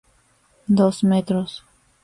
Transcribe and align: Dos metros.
Dos 0.79 1.03
metros. 1.03 1.63